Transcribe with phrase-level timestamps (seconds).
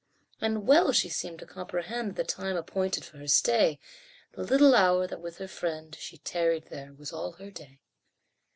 [0.41, 3.77] And well she seemed to comprehend The time appointed for her stay,
[4.31, 7.81] The little hour that with her friend She tarried there was all her day.